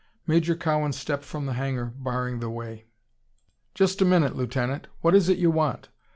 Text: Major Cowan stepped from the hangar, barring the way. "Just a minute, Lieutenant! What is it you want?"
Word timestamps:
Major 0.25 0.55
Cowan 0.55 0.93
stepped 0.93 1.23
from 1.23 1.45
the 1.45 1.53
hangar, 1.53 1.93
barring 1.95 2.39
the 2.39 2.49
way. 2.49 2.85
"Just 3.75 4.01
a 4.01 4.03
minute, 4.05 4.35
Lieutenant! 4.35 4.87
What 5.01 5.13
is 5.13 5.29
it 5.29 5.37
you 5.37 5.51
want?" 5.51 5.89